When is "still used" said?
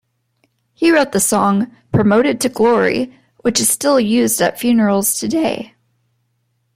3.69-4.41